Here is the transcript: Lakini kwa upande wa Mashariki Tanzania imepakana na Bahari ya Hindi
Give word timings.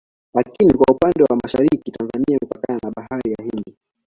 Lakini 0.33 0.73
kwa 0.73 0.93
upande 0.95 1.23
wa 1.23 1.35
Mashariki 1.43 1.91
Tanzania 1.91 2.37
imepakana 2.41 2.79
na 2.83 2.91
Bahari 2.95 3.31
ya 3.31 3.43
Hindi 3.45 3.77